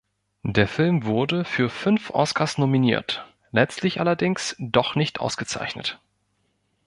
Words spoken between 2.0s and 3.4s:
Oscars nominiert,